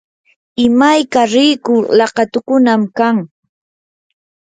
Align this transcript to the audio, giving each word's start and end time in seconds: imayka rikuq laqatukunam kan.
imayka 0.67 1.21
rikuq 1.31 1.85
laqatukunam 1.97 2.81
kan. 2.97 3.17